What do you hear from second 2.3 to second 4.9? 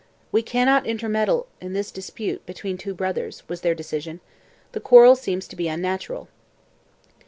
between two brothers,' was their decision. 'The